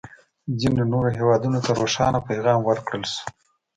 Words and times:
ځینو 0.59 0.83
نورو 0.93 1.09
هېوادونه 1.17 1.59
ته 1.65 1.71
روښانه 1.81 2.19
پیغام 2.29 2.59
ورکړل 2.63 3.03
شو. 3.11 3.23